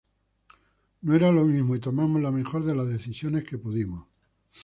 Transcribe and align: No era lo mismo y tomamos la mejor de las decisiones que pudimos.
No 1.01 1.13
era 1.13 1.31
lo 1.31 1.45
mismo 1.45 1.75
y 1.75 1.79
tomamos 1.79 2.19
la 2.23 2.31
mejor 2.31 2.65
de 2.65 2.73
las 2.73 2.87
decisiones 2.87 3.43
que 3.43 3.59
pudimos. 3.59 4.07